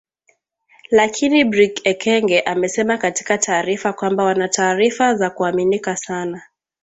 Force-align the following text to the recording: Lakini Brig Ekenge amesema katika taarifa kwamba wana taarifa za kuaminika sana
Lakini 0.91 1.43
Brig 1.43 1.81
Ekenge 1.83 2.41
amesema 2.41 2.97
katika 2.97 3.37
taarifa 3.37 3.93
kwamba 3.93 4.23
wana 4.23 4.47
taarifa 4.47 5.15
za 5.15 5.29
kuaminika 5.29 5.97
sana 5.97 6.41